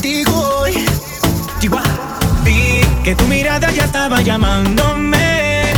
contigo 0.00 0.32
hoy. 0.60 0.72
Vi 2.44 2.80
que 3.04 3.14
tu 3.14 3.24
mirada 3.26 3.70
ya 3.70 3.84
estaba 3.84 4.22
llamándome. 4.22 5.74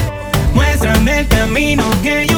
Muéstrame 0.55 1.21
el 1.21 1.29
camino 1.29 1.85
que 2.03 2.32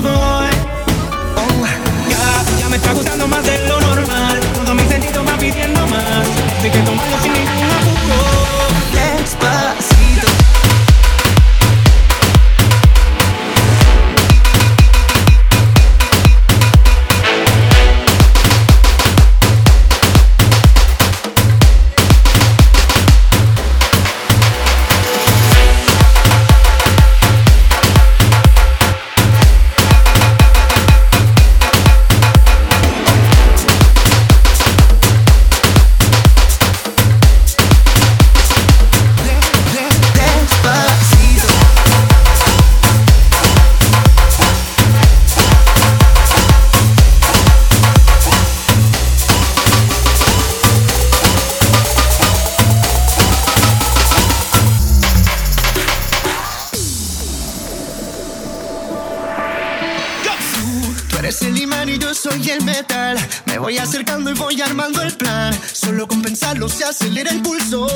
eres 61.25 61.41
el 61.41 61.59
imán 61.59 61.89
y 61.89 61.97
yo 61.99 62.13
soy 62.13 62.51
el 62.51 62.63
metal. 62.65 63.17
Me 63.47 63.59
voy 63.59 63.79
acercando 63.79 64.31
y 64.31 64.35
voy 64.35 64.61
armando 64.61 65.01
el 65.01 65.13
plan. 65.17 65.59
Solo 65.73 66.07
con 66.07 66.21
pensarlo 66.21 66.69
se 66.69 66.85
acelera 66.85 67.31
el 67.31 67.41
pulso. 67.41 67.87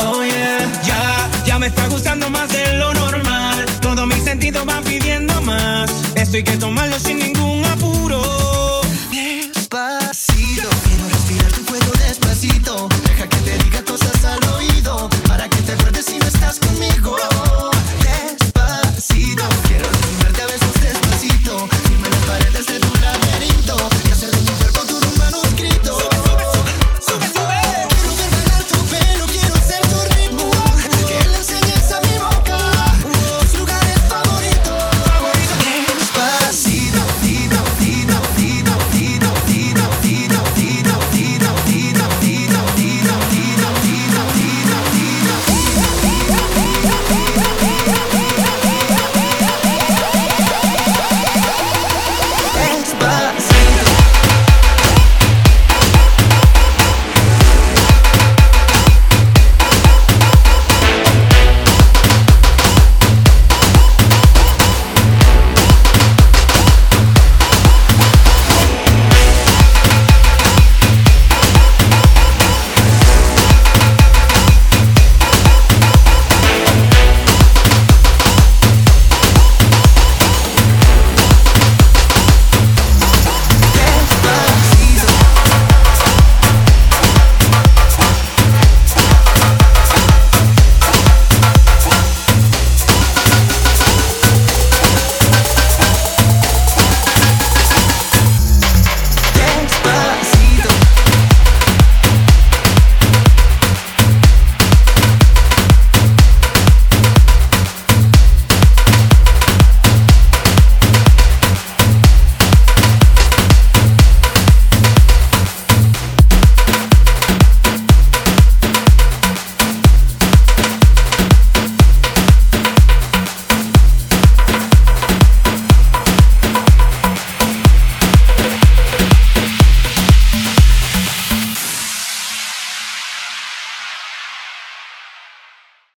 Oh 0.00 0.24
yeah, 0.24 0.82
ya, 0.84 1.44
ya 1.46 1.58
me 1.60 1.68
está 1.68 1.86
gustando 1.86 2.28
más 2.28 2.48
de 2.48 2.72
lo 2.74 2.92
normal. 2.92 3.64
Todo 3.80 4.04
mi 4.06 4.18
sentido 4.20 4.66
va 4.66 4.80
pidiendo 4.80 5.40
más. 5.42 5.90
Esto 6.16 6.38
hay 6.38 6.42
que 6.42 6.56
tomarlo 6.56 6.98
sin 6.98 7.20
ningún 7.20 7.64
apuro. 7.64 8.07